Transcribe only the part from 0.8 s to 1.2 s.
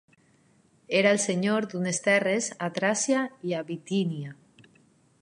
Era el